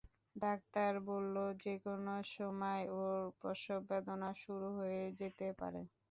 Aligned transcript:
Doctor 0.35 0.91
বললো 1.09 1.43
যেকোনো 1.63 2.13
সময় 2.31 2.83
ওর 2.97 3.11
প্রসববেদনা 3.39 4.29
শুরু 4.43 4.67
হয়ে 4.77 5.01
যেতে 5.19 5.47
পারে। 5.59 5.81